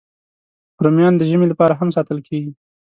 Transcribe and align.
رومیان 0.83 1.13
د 1.17 1.21
ژمي 1.29 1.47
لپاره 1.49 1.73
هم 1.79 1.89
ساتل 1.95 2.19
کېږي 2.27 2.51